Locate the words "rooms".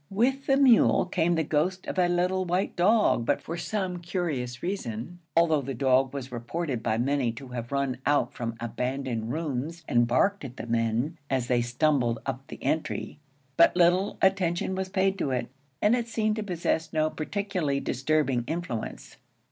9.31-9.83